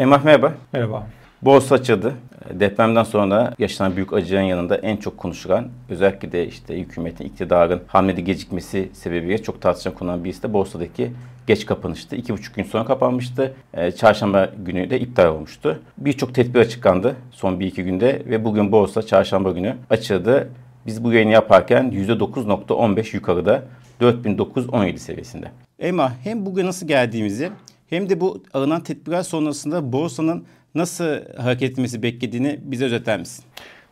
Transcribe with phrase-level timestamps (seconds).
[0.00, 0.52] Emrah merhaba.
[0.72, 1.06] Merhaba.
[1.42, 2.14] Borsa açıldı.
[2.50, 8.20] Depremden sonra yaşanan büyük acıların yanında en çok konuşulan özellikle de işte hükümetin, iktidarın hamlede
[8.20, 11.12] gecikmesi sebebiyle çok tartışılan konulan birisi de borsadaki
[11.46, 12.16] geç kapanıştı.
[12.16, 13.54] İki buçuk gün sonra kapanmıştı.
[13.74, 15.82] Ee, çarşamba günü de iptal olmuştu.
[15.98, 20.48] Birçok tedbir açıklandı son bir iki günde ve bugün borsa çarşamba günü açıldı.
[20.86, 23.62] Biz bu yayını yaparken %9.15 yukarıda
[24.00, 25.50] 4917 seviyesinde.
[25.78, 27.50] Emma hem bugün nasıl geldiğimizi
[27.90, 30.44] hem de bu alınan tedbirler sonrasında borsanın
[30.74, 33.44] nasıl hareket etmesi beklediğini bize özetler misin?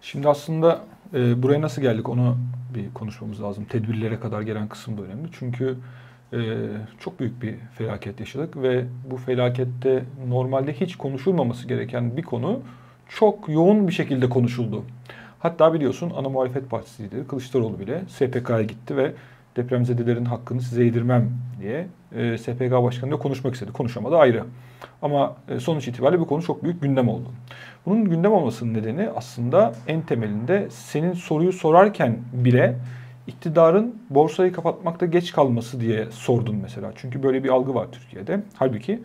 [0.03, 0.81] Şimdi aslında
[1.15, 2.37] e, buraya nasıl geldik onu
[2.75, 3.65] bir konuşmamız lazım.
[3.65, 5.29] Tedbirlere kadar gelen kısım da önemli.
[5.39, 5.77] Çünkü
[6.33, 6.39] e,
[7.01, 12.61] çok büyük bir felaket yaşadık ve bu felakette normalde hiç konuşulmaması gereken bir konu
[13.09, 14.85] çok yoğun bir şekilde konuşuldu.
[15.39, 19.13] Hatta biliyorsun ana muhalefet partisi lideri Kılıçdaroğlu bile SPK'ya gitti ve
[19.59, 21.31] depremzedelerin hakkını size yedirmem
[21.61, 23.73] diye e, SPK Başkanı'yla konuşmak istedi.
[23.73, 24.45] Konuşamadı ayrı.
[25.03, 27.29] Ama e, sonuç itibariyle bu konu çok büyük gündem oldu.
[27.87, 32.77] Bunun gündem olmasının nedeni aslında en temelinde senin soruyu sorarken bile
[33.27, 36.93] iktidarın borsayı kapatmakta geç kalması diye sordun mesela.
[36.97, 38.43] Çünkü böyle bir algı var Türkiye'de.
[38.55, 39.03] Halbuki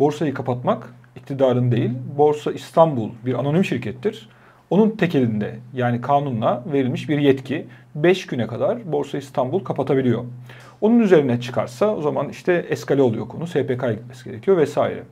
[0.00, 4.28] borsayı kapatmak iktidarın değil, Borsa İstanbul bir anonim şirkettir.
[4.70, 10.24] Onun tek elinde yani kanunla verilmiş bir yetki 5 güne kadar Borsa İstanbul kapatabiliyor.
[10.80, 13.46] Onun üzerine çıkarsa o zaman işte eskale oluyor konu.
[13.46, 15.02] SPK'ya gitmesi gerekiyor vesaire.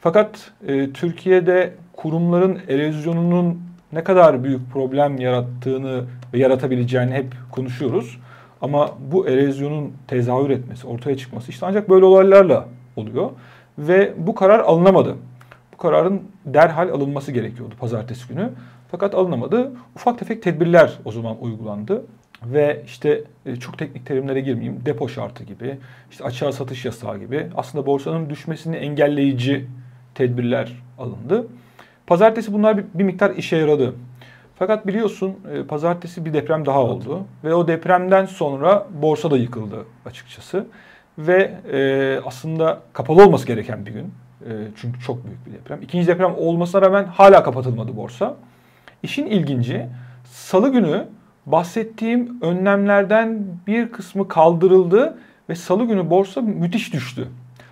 [0.00, 3.60] Fakat e, Türkiye'de kurumların erozyonunun
[3.92, 8.18] ne kadar büyük problem yarattığını ve yaratabileceğini hep konuşuyoruz.
[8.60, 13.30] Ama bu erozyonun tezahür etmesi, ortaya çıkması işte ancak böyle olaylarla oluyor.
[13.78, 15.16] Ve bu karar alınamadı.
[15.74, 18.50] Bu kararın derhal alınması gerekiyordu pazartesi günü.
[18.90, 19.72] Fakat alınamadı.
[19.96, 22.02] Ufak tefek tedbirler o zaman uygulandı.
[22.44, 24.86] Ve işte e, çok teknik terimlere girmeyeyim.
[24.86, 25.78] Depo şartı gibi,
[26.10, 29.66] işte açığa satış yasağı gibi aslında borsanın düşmesini engelleyici
[30.14, 31.46] tedbirler alındı.
[32.06, 33.94] Pazartesi bunlar bir, bir miktar işe yaradı.
[34.58, 37.24] Fakat biliyorsun e, pazartesi bir deprem daha oldu.
[37.44, 40.66] Ve o depremden sonra borsa da yıkıldı açıkçası.
[41.18, 44.12] Ve e, aslında kapalı olması gereken bir gün.
[44.44, 45.82] E, çünkü çok büyük bir deprem.
[45.82, 48.36] İkinci deprem olmasına rağmen hala kapatılmadı borsa.
[49.02, 49.86] İşin ilginci
[50.24, 51.06] salı günü
[51.46, 55.18] bahsettiğim önlemlerden bir kısmı kaldırıldı
[55.48, 57.28] ve salı günü borsa müthiş düştü.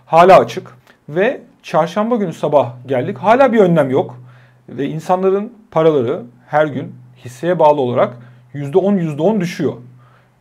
[0.07, 0.75] Hala açık
[1.09, 3.19] ve çarşamba günü sabah geldik.
[3.19, 4.23] Hala bir önlem yok
[4.69, 6.95] ve insanların paraları her gün
[7.25, 8.17] hisseye bağlı olarak
[8.55, 9.73] %10 %10 düşüyor.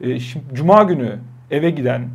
[0.02, 1.20] E, şimdi Cuma günü
[1.52, 2.10] eve giden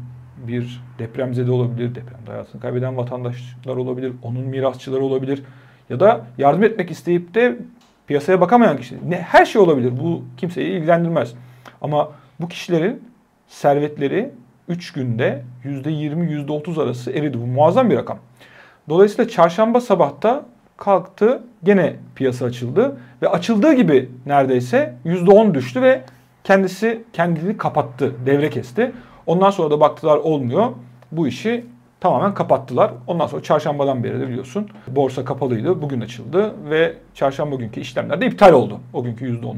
[0.49, 5.43] bir depremzede olabilir, depremde hayatını kaybeden vatandaşlar olabilir, onun mirasçıları olabilir
[5.91, 7.59] ya da yardım etmek isteyip de
[8.07, 9.11] piyasaya bakamayan kişi.
[9.11, 9.93] Ne, her şey olabilir.
[10.01, 11.35] Bu kimseyi ilgilendirmez.
[11.81, 12.11] Ama
[12.41, 13.05] bu kişilerin
[13.49, 14.31] servetleri
[14.69, 17.41] 3 günde %20 %30 arası eridi.
[17.41, 18.19] Bu muazzam bir rakam.
[18.89, 20.45] Dolayısıyla çarşamba sabahta
[20.77, 26.03] kalktı gene piyasa açıldı ve açıldığı gibi neredeyse %10 düştü ve
[26.45, 28.93] kendisi kendini kapattı, devre kesti.
[29.27, 30.73] Ondan sonra da baktılar olmuyor.
[31.13, 31.67] Bu işi
[32.01, 32.91] tamamen kapattılar.
[33.07, 35.83] Ondan sonra çarşambadan beri de biliyorsun borsa kapalıydı.
[35.83, 38.81] Bugün açıldı ve çarşamba günkü işlemler de iptal oldu.
[38.93, 39.55] O günkü %10'luk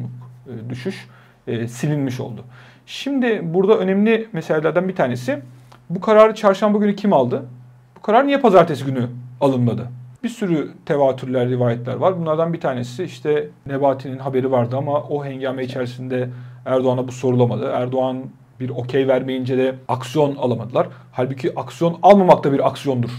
[0.46, 1.08] e, düşüş
[1.46, 2.44] e, silinmiş oldu.
[2.86, 5.38] Şimdi burada önemli meselelerden bir tanesi
[5.90, 7.44] bu kararı çarşamba günü kim aldı?
[7.96, 9.06] Bu karar niye pazartesi günü
[9.40, 9.88] alınmadı?
[10.22, 12.20] Bir sürü tevatürler, rivayetler var.
[12.20, 16.28] Bunlardan bir tanesi işte Nebati'nin haberi vardı ama o hengame içerisinde
[16.66, 17.70] Erdoğan'a bu sorulamadı.
[17.74, 18.24] Erdoğan
[18.60, 20.88] bir okey vermeyince de aksiyon alamadılar.
[21.12, 23.10] Halbuki aksiyon almamak da bir aksiyondur.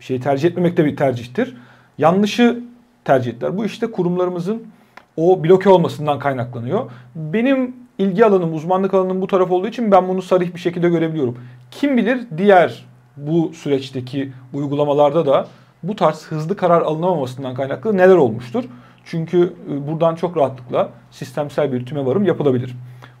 [0.00, 1.56] Bir şeyi tercih etmemek de bir tercihtir.
[1.98, 2.60] Yanlışı
[3.04, 3.56] tercih ettiler.
[3.56, 4.62] Bu işte kurumlarımızın
[5.16, 6.90] o bloke olmasından kaynaklanıyor.
[7.14, 11.38] Benim ilgi alanım, uzmanlık alanım bu taraf olduğu için ben bunu sarih bir şekilde görebiliyorum.
[11.70, 12.84] Kim bilir diğer
[13.16, 15.46] bu süreçteki uygulamalarda da
[15.82, 18.64] bu tarz hızlı karar alınamamasından kaynaklı neler olmuştur?
[19.04, 22.76] Çünkü e, buradan çok rahatlıkla sistemsel bir tüme varım yapılabilir.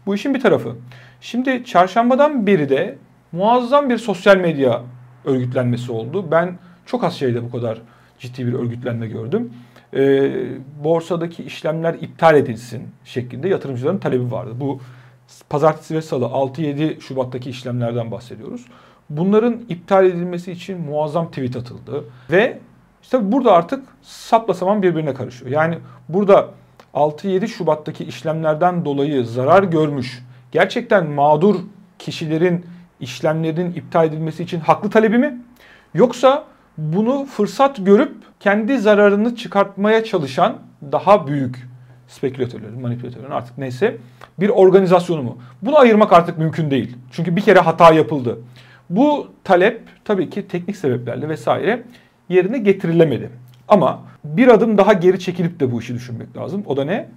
[0.06, 0.76] Bu işin bir tarafı.
[1.20, 2.98] Şimdi çarşambadan beri de
[3.32, 4.82] muazzam bir sosyal medya
[5.24, 6.30] örgütlenmesi oldu.
[6.30, 7.82] Ben çok az şeyde bu kadar
[8.18, 9.52] ciddi bir örgütlenme gördüm.
[9.94, 10.30] E,
[10.84, 14.50] borsadaki işlemler iptal edilsin şeklinde yatırımcıların talebi vardı.
[14.54, 14.80] Bu
[15.50, 18.66] pazartesi ve salı 6-7 Şubat'taki işlemlerden bahsediyoruz.
[19.10, 22.04] Bunların iptal edilmesi için muazzam tweet atıldı.
[22.30, 22.58] Ve
[23.02, 25.50] işte burada artık sapla saman birbirine karışıyor.
[25.50, 25.78] Yani
[26.08, 26.48] burada
[26.94, 30.22] 6-7 Şubat'taki işlemlerden dolayı zarar görmüş
[30.52, 31.56] gerçekten mağdur
[31.98, 32.66] kişilerin
[33.00, 35.40] işlemlerinin iptal edilmesi için haklı talebi mi?
[35.94, 36.44] Yoksa
[36.78, 40.56] bunu fırsat görüp kendi zararını çıkartmaya çalışan
[40.92, 41.68] daha büyük
[42.08, 43.96] spekülatörlerin, manipülatörlerin artık neyse
[44.40, 45.38] bir organizasyonu mu?
[45.62, 46.96] Bunu ayırmak artık mümkün değil.
[47.12, 48.38] Çünkü bir kere hata yapıldı.
[48.90, 51.82] Bu talep tabii ki teknik sebeplerle vesaire
[52.28, 53.30] yerine getirilemedi.
[53.68, 56.62] Ama bir adım daha geri çekilip de bu işi düşünmek lazım.
[56.66, 57.08] O da ne?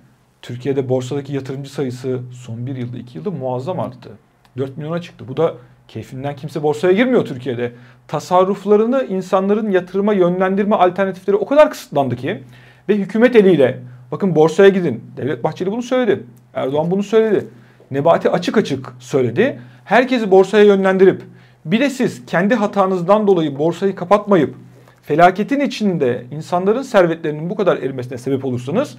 [0.42, 4.10] Türkiye'de borsadaki yatırımcı sayısı son bir yılda, iki yılda muazzam arttı.
[4.58, 5.26] 4 milyona çıktı.
[5.28, 5.54] Bu da
[5.88, 7.72] keyfinden kimse borsaya girmiyor Türkiye'de.
[8.08, 12.44] Tasarruflarını insanların yatırıma yönlendirme alternatifleri o kadar kısıtlandı ki
[12.90, 13.80] ve hükümet eliyle
[14.12, 15.04] bakın borsaya gidin.
[15.18, 16.24] Devlet Bahçeli bunu söyledi.
[16.54, 17.48] Erdoğan bunu söyledi.
[17.92, 19.60] Nebati açık açık söyledi.
[19.86, 21.22] Herkesi borsaya yönlendirip
[21.66, 24.56] bir de siz kendi hatanızdan dolayı borsayı kapatmayıp
[25.02, 28.98] felaketin içinde insanların servetlerinin bu kadar erimesine sebep olursanız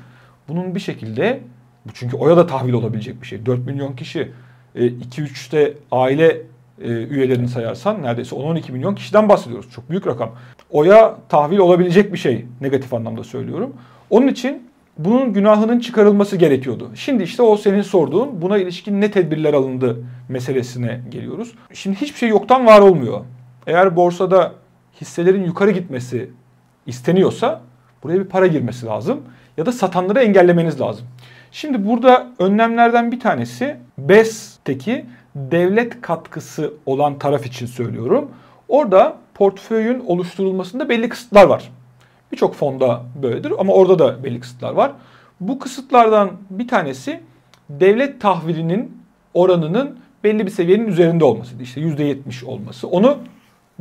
[0.49, 1.41] bunun bir şekilde
[1.95, 3.47] çünkü oya da tahvil olabilecek bir şey.
[3.47, 4.33] 4 milyon kişi
[4.77, 6.43] 2-3'te e, aile
[6.83, 9.71] e, üyelerini sayarsan neredeyse 10-12 milyon kişiden bahsediyoruz.
[9.71, 10.31] Çok büyük rakam.
[10.71, 13.77] Oya tahvil olabilecek bir şey negatif anlamda söylüyorum.
[14.11, 14.63] Onun için
[14.99, 16.91] bunun günahının çıkarılması gerekiyordu.
[16.95, 21.55] Şimdi işte o senin sorduğun buna ilişkin ne tedbirler alındı meselesine geliyoruz.
[21.73, 23.21] Şimdi hiçbir şey yoktan var olmuyor.
[23.67, 24.53] Eğer borsada
[25.01, 26.31] hisselerin yukarı gitmesi
[26.87, 27.61] isteniyorsa
[28.03, 29.21] buraya bir para girmesi lazım
[29.57, 31.07] ya da satanları engellemeniz lazım.
[31.53, 38.31] Şimdi burada önlemlerden bir tanesi BES'teki devlet katkısı olan taraf için söylüyorum.
[38.69, 41.73] Orada portföyün oluşturulmasında belli kısıtlar var.
[42.33, 44.93] Birçok fonda böyledir ama orada da belli kısıtlar var.
[45.41, 47.21] Bu kısıtlardan bir tanesi
[47.71, 49.03] devlet tahvilinin
[49.35, 51.63] oranının belli bir seviyenin üzerinde olmasıydı.
[51.63, 52.89] İşte %70 olması.
[52.89, 53.19] Onu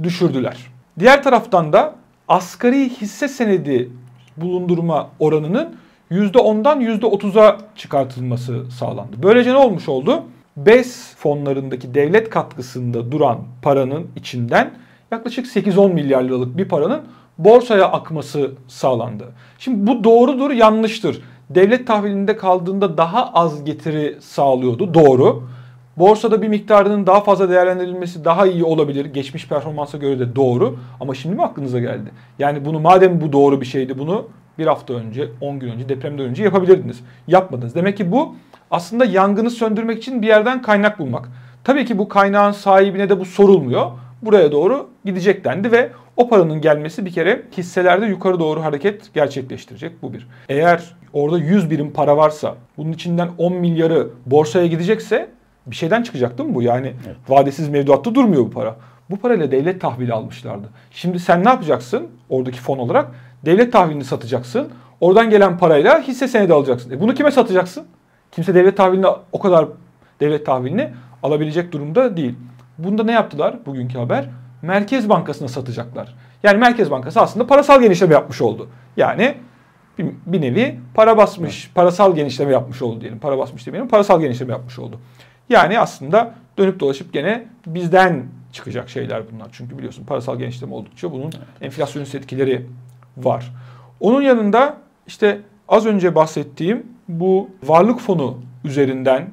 [0.04, 0.58] düşürdüler.
[1.00, 1.96] Diğer taraftan da
[2.28, 3.90] asgari hisse senedi
[4.38, 5.76] bulundurma oranının
[6.12, 9.16] %10'dan %30'a çıkartılması sağlandı.
[9.24, 10.24] Böylece ne olmuş oldu?
[10.58, 14.72] BES fonlarındaki devlet katkısında duran paranın içinden
[15.12, 17.02] yaklaşık 8-10 milyar liralık bir paranın
[17.38, 19.26] borsaya akması sağlandı.
[19.60, 21.22] Şimdi bu doğrudur, yanlıştır.
[21.50, 24.94] Devlet tahvilinde kaldığında daha az getiri sağlıyordu.
[24.94, 25.44] Doğru.
[25.98, 29.06] Borsada bir miktarının daha fazla değerlendirilmesi daha iyi olabilir.
[29.06, 30.80] Geçmiş performansa göre de doğru.
[31.00, 32.10] Ama şimdi mi aklınıza geldi?
[32.40, 34.28] Yani bunu madem bu doğru bir şeydi bunu
[34.58, 37.00] bir hafta önce, 10 gün önce, depremden önce yapabilirdiniz.
[37.28, 37.76] Yapmadınız.
[37.76, 38.36] Demek ki bu
[38.72, 41.30] aslında yangını söndürmek için bir yerden kaynak bulmak.
[41.64, 43.92] Tabii ki bu kaynağın sahibine de bu sorulmuyor.
[44.22, 50.02] Buraya doğru gidecek dendi ve o paranın gelmesi bir kere hisselerde yukarı doğru hareket gerçekleştirecek.
[50.02, 50.28] Bu bir.
[50.50, 55.30] Eğer orada 100 birim para varsa bunun içinden 10 milyarı borsaya gidecekse
[55.66, 56.62] bir şeyden çıkacak değil mi bu?
[56.62, 57.16] Yani evet.
[57.30, 58.76] vadesiz mevduatta durmuyor bu para.
[59.10, 60.70] Bu parayla devlet tahvili almışlardı.
[60.92, 63.08] Şimdi sen ne yapacaksın oradaki fon olarak?
[63.46, 64.70] Devlet tahvilini satacaksın.
[65.00, 66.92] Oradan gelen parayla hisse senedi alacaksın.
[66.92, 67.86] E bunu kime satacaksın?
[68.32, 69.68] Kimse devlet tahvilini o kadar
[70.20, 70.90] devlet tahvilini
[71.24, 72.36] alabilecek durumda değil.
[72.78, 74.30] Bunda ne yaptılar bugünkü haber?
[74.62, 76.16] Merkez Bankası'na satacaklar.
[76.44, 78.68] Yani Merkez Bankası aslında parasal genişleme yapmış oldu.
[78.98, 79.36] Yani
[79.98, 83.20] bir, bir nevi para basmış, parasal genişleme yapmış oldu diyelim.
[83.20, 85.00] Para basmış demeyelim, parasal genişleme yapmış oldu.
[85.52, 89.48] Yani aslında dönüp dolaşıp gene bizden çıkacak şeyler bunlar.
[89.52, 91.32] Çünkü biliyorsun parasal genişleme oldukça bunun
[91.62, 92.66] enflasyonist etkileri
[93.18, 93.52] var.
[94.00, 94.78] Onun yanında
[95.08, 99.30] işte az önce bahsettiğim bu varlık fonu üzerinden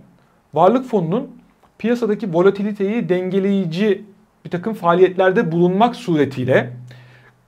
[0.54, 1.30] varlık fonunun
[1.78, 4.04] piyasadaki volatiliteyi dengeleyici
[4.44, 6.72] bir takım faaliyetlerde bulunmak suretiyle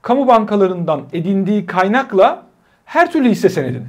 [0.01, 2.43] kamu bankalarından edindiği kaynakla
[2.85, 3.87] her türlü hisse senedini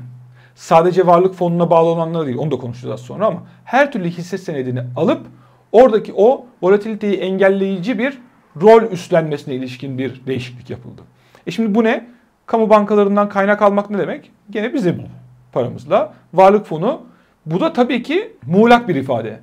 [0.55, 4.83] sadece varlık fonuna bağlı olanları değil onu da konuşacağız sonra ama her türlü hisse senedini
[4.97, 5.27] alıp
[5.73, 8.19] oradaki o volatiliteyi engelleyici bir
[8.61, 11.03] rol üstlenmesine ilişkin bir değişiklik yapıldı.
[11.47, 12.07] E şimdi bu ne?
[12.47, 14.31] Kamu bankalarından kaynak almak ne demek?
[14.51, 15.03] Gene bizim
[15.53, 16.15] paramızla.
[16.35, 17.01] Varlık fonu
[17.47, 19.41] bu da tabii ki muğlak bir ifade.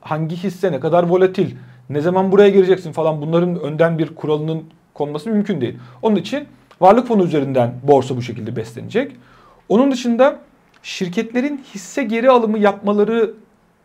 [0.00, 1.54] Hangi hisse ne kadar volatil,
[1.90, 4.64] ne zaman buraya gireceksin falan bunların önden bir kuralının
[4.94, 5.78] konması mümkün değil.
[6.02, 6.48] Onun için
[6.80, 9.12] varlık fonu üzerinden borsa bu şekilde beslenecek.
[9.68, 10.38] Onun dışında
[10.82, 13.34] şirketlerin hisse geri alımı yapmaları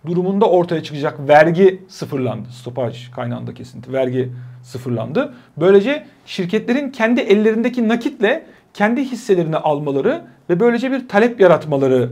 [0.05, 2.50] durumunda ortaya çıkacak vergi sıfırlandı.
[2.50, 4.31] Stopaj kaynağında kesinti vergi
[4.63, 5.34] sıfırlandı.
[5.57, 12.10] Böylece şirketlerin kendi ellerindeki nakitle kendi hisselerini almaları ve böylece bir talep yaratmaları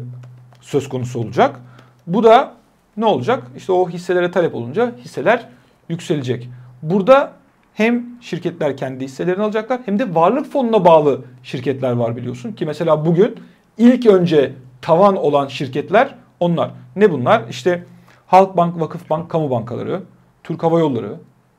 [0.61, 1.59] söz konusu olacak.
[2.07, 2.53] Bu da
[2.97, 3.43] ne olacak?
[3.57, 5.45] İşte o hisselere talep olunca hisseler
[5.89, 6.49] yükselecek.
[6.81, 7.31] Burada
[7.73, 13.05] hem şirketler kendi hisselerini alacaklar hem de varlık fonuna bağlı şirketler var biliyorsun ki mesela
[13.05, 13.35] bugün
[13.77, 16.71] ilk önce tavan olan şirketler onlar.
[16.95, 17.43] Ne bunlar?
[17.49, 17.83] İşte
[18.27, 20.01] Halkbank, Vakıfbank, kamu bankaları,
[20.43, 21.15] Türk Hava Yolları,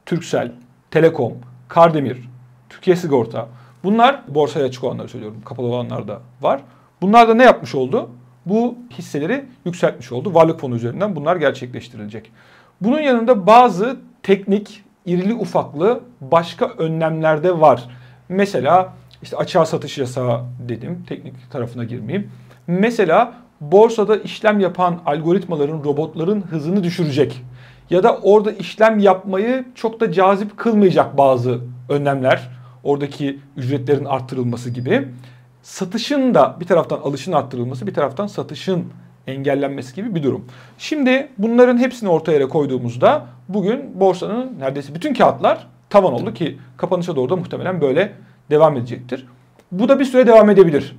[0.06, 0.52] Türksel,
[0.90, 1.32] Telekom,
[1.68, 2.28] Kardemir,
[2.68, 3.48] Türkiye Sigorta.
[3.84, 5.40] Bunlar borsaya açık olanları söylüyorum.
[5.44, 6.60] Kapalı olanlar da var.
[7.00, 8.10] Bunlar da ne yapmış oldu?
[8.46, 10.34] Bu hisseleri yükseltmiş oldu.
[10.34, 12.32] Varlık fonu üzerinden bunlar gerçekleştirilecek.
[12.80, 17.84] Bunun yanında bazı teknik, irili ufaklı başka önlemlerde var.
[18.28, 18.92] Mesela
[19.26, 21.04] işte açığa satış yasağı dedim.
[21.08, 22.30] Teknik tarafına girmeyeyim.
[22.66, 27.42] Mesela borsada işlem yapan algoritmaların, robotların hızını düşürecek.
[27.90, 32.48] Ya da orada işlem yapmayı çok da cazip kılmayacak bazı önlemler
[32.84, 35.08] oradaki ücretlerin arttırılması gibi
[35.62, 38.84] satışın da bir taraftan alışın arttırılması bir taraftan satışın
[39.26, 40.44] engellenmesi gibi bir durum.
[40.78, 47.30] Şimdi bunların hepsini ortaya koyduğumuzda bugün borsanın neredeyse bütün kağıtlar tavan oldu ki kapanışa doğru
[47.30, 48.12] da muhtemelen böyle
[48.50, 49.26] devam edecektir.
[49.72, 50.96] Bu da bir süre devam edebilir.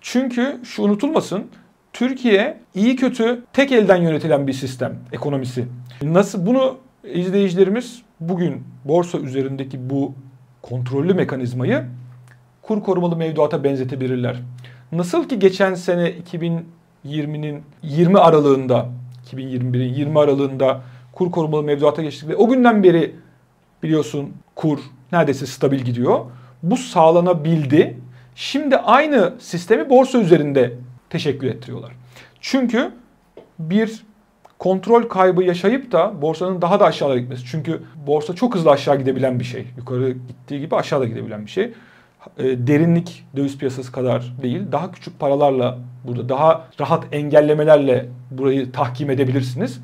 [0.00, 1.44] Çünkü şu unutulmasın
[1.92, 5.64] Türkiye iyi kötü tek elden yönetilen bir sistem ekonomisi.
[6.02, 10.14] Nasıl bunu izleyicilerimiz bugün borsa üzerindeki bu
[10.62, 11.84] kontrollü mekanizmayı
[12.62, 14.36] kur korumalı mevduata benzetebilirler.
[14.92, 16.12] Nasıl ki geçen sene
[17.04, 18.88] 2020'nin 20 aralığında
[19.32, 20.80] 2021'in 20 aralığında
[21.12, 23.16] kur korumalı mevduata geçtik ve o günden beri
[23.82, 24.78] biliyorsun kur
[25.12, 26.20] neredeyse stabil gidiyor.
[26.62, 27.98] Bu sağlanabildi.
[28.34, 30.72] Şimdi aynı sistemi borsa üzerinde
[31.10, 31.92] teşekkür ettiriyorlar.
[32.40, 32.90] Çünkü
[33.58, 34.04] bir
[34.58, 37.44] kontrol kaybı yaşayıp da borsanın daha da aşağıya gitmesi.
[37.50, 39.66] Çünkü borsa çok hızlı aşağı gidebilen bir şey.
[39.76, 41.64] Yukarı gittiği gibi aşağıda gidebilen bir şey.
[42.38, 44.62] E, derinlik döviz piyasası kadar değil.
[44.72, 49.80] Daha küçük paralarla burada daha rahat engellemelerle burayı tahkim edebilirsiniz.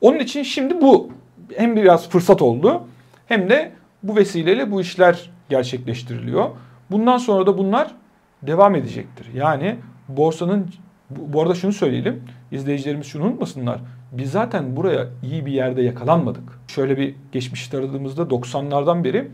[0.00, 1.10] Onun için şimdi bu
[1.56, 2.82] hem biraz fırsat oldu
[3.26, 6.50] hem de bu vesileyle bu işler gerçekleştiriliyor.
[6.90, 7.94] Bundan sonra da bunlar
[8.42, 9.26] devam edecektir.
[9.34, 9.76] Yani
[10.08, 10.66] borsanın
[11.10, 12.22] bu arada şunu söyleyelim.
[12.52, 13.80] İzleyicilerimiz şunu unutmasınlar.
[14.12, 16.42] Biz zaten buraya iyi bir yerde yakalanmadık.
[16.68, 19.30] Şöyle bir geçmiş taradığımızda 90'lardan beri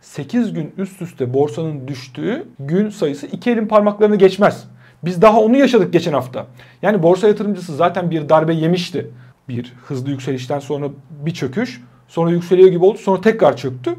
[0.00, 4.68] 8 gün üst üste borsanın düştüğü gün sayısı iki elin parmaklarını geçmez.
[5.04, 6.46] Biz daha onu yaşadık geçen hafta.
[6.82, 9.10] Yani borsa yatırımcısı zaten bir darbe yemişti.
[9.48, 11.82] Bir hızlı yükselişten sonra bir çöküş.
[12.08, 12.98] Sonra yükseliyor gibi oldu.
[12.98, 13.96] Sonra tekrar çöktü.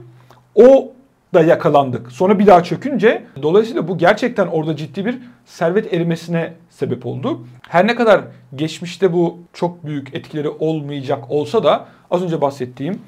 [0.56, 0.92] O
[1.36, 2.12] da yakalandık.
[2.12, 7.40] Sonra bir daha çökünce dolayısıyla bu gerçekten orada ciddi bir servet erimesine sebep oldu.
[7.70, 8.22] Her ne kadar
[8.56, 13.00] geçmişte bu çok büyük etkileri olmayacak olsa da az önce bahsettiğim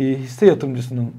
[0.00, 1.12] e, hisse yatırımcısının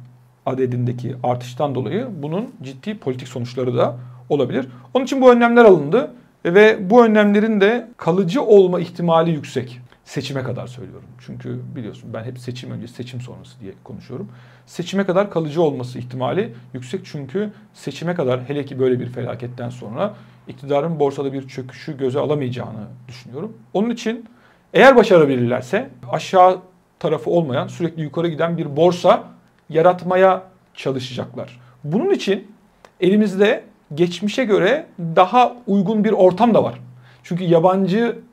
[0.45, 3.95] adedindeki artıştan dolayı bunun ciddi politik sonuçları da
[4.29, 4.67] olabilir.
[4.93, 6.11] Onun için bu önlemler alındı
[6.45, 9.81] ve bu önlemlerin de kalıcı olma ihtimali yüksek.
[10.05, 11.07] Seçime kadar söylüyorum.
[11.19, 14.29] Çünkü biliyorsun ben hep seçim öncesi, seçim sonrası diye konuşuyorum.
[14.65, 20.15] Seçime kadar kalıcı olması ihtimali yüksek çünkü seçime kadar hele ki böyle bir felaketten sonra
[20.47, 23.57] iktidarın borsada bir çöküşü göze alamayacağını düşünüyorum.
[23.73, 24.25] Onun için
[24.73, 26.61] eğer başarabilirlerse aşağı
[26.99, 29.23] tarafı olmayan sürekli yukarı giden bir borsa
[29.69, 30.43] yaratmaya
[30.73, 31.59] çalışacaklar.
[31.83, 32.51] Bunun için
[32.99, 33.63] elimizde
[33.95, 36.79] geçmişe göre daha uygun bir ortam da var.
[37.23, 38.24] Çünkü yabancının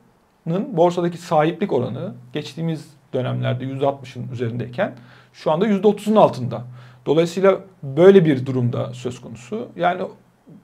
[0.45, 4.95] borsadaki sahiplik oranı geçtiğimiz dönemlerde %60'ın üzerindeyken
[5.33, 6.61] şu anda %30'un altında.
[7.05, 9.67] Dolayısıyla böyle bir durumda söz konusu.
[9.75, 10.01] Yani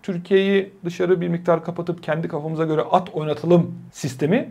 [0.03, 4.49] Türkiye'yi dışarı bir miktar kapatıp kendi kafamıza göre at oynatalım sistemi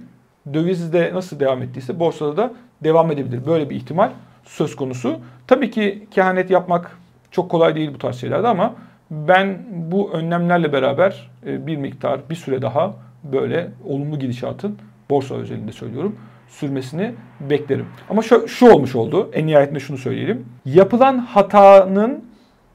[0.55, 2.53] dövizde nasıl devam ettiyse borsada da
[2.85, 3.47] devam edebilir.
[3.47, 4.11] Böyle bir ihtimal
[4.45, 5.21] söz konusu.
[5.47, 6.99] Tabii ki kehanet yapmak
[7.31, 8.75] çok kolay değil bu tarz şeylerde ama
[9.11, 12.95] ben bu önlemlerle beraber e, bir miktar bir süre daha
[13.25, 14.79] böyle olumlu gidişatın
[15.11, 16.17] borsa özelinde söylüyorum
[16.49, 17.87] sürmesini beklerim.
[18.11, 19.31] Ama şu, şu olmuş oldu.
[19.33, 20.47] En nihayetinde şunu söyleyelim.
[20.65, 22.25] Yapılan hatanın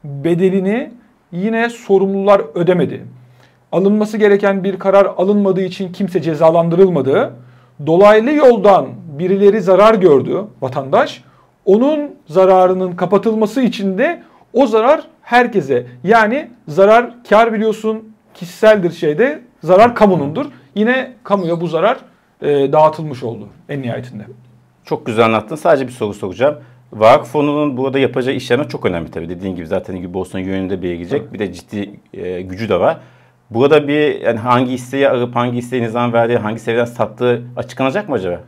[0.04, 0.92] bedelini
[1.32, 3.06] yine sorumlular ödemedi.
[3.72, 7.34] Alınması gereken bir karar alınmadığı için kimse cezalandırılmadı.
[7.86, 8.88] Dolaylı yoldan
[9.20, 11.24] birileri zarar gördü vatandaş.
[11.66, 14.24] Onun zararının kapatılması için de
[14.54, 15.86] o zarar herkese.
[16.04, 20.46] Yani zarar kar biliyorsun kişiseldir şeyde zarar kamunundur.
[20.76, 21.98] Yine kamuya bu zarar
[22.44, 24.24] e, dağıtılmış oldu en nihayetinde.
[24.86, 25.56] Çok güzel anlattın.
[25.56, 26.56] Sadece bir soru soracağım.
[26.94, 29.30] Vakıf fonunun burada yapacağı işleme çok önemli tabii.
[29.30, 31.22] Dediğin gibi zaten gibi olsun yönünde bir gidecek.
[31.22, 31.34] Evet.
[31.34, 32.98] Bir de ciddi e, gücü de var.
[33.50, 38.16] Burada bir yani hangi hisseyi alıp hangi hisseye nizam verdiği, hangi seviyeden sattığı açıklanacak mı
[38.16, 38.40] acaba?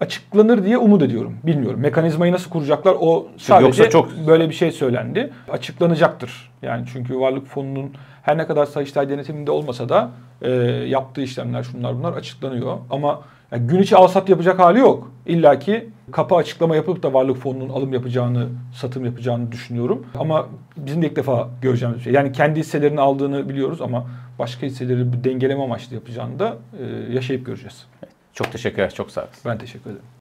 [0.00, 1.36] Açıklanır diye umut ediyorum.
[1.46, 1.80] Bilmiyorum.
[1.80, 4.10] Mekanizmayı nasıl kuracaklar o sadece Yoksa çok...
[4.26, 5.30] böyle bir şey söylendi.
[5.52, 6.50] Açıklanacaktır.
[6.62, 10.10] Yani çünkü varlık fonunun her ne kadar Sayıştay denetiminde olmasa da
[10.42, 10.50] e,
[10.88, 12.78] yaptığı işlemler şunlar bunlar açıklanıyor.
[12.90, 13.20] Ama
[13.52, 15.12] yani gün içi al sat yapacak hali yok.
[15.26, 20.06] İlla ki kapı açıklama yapıp da varlık fonunun alım yapacağını, satım yapacağını düşünüyorum.
[20.18, 22.12] Ama bizim de ilk defa göreceğimiz bir şey.
[22.12, 24.06] Yani kendi hisselerini aldığını biliyoruz ama
[24.38, 27.86] başka hisseleri bir dengeleme amaçlı yapacağını da e, yaşayıp göreceğiz.
[28.32, 29.30] Çok teşekkürler, çok sağ olun.
[29.46, 30.04] Ben teşekkür ederim.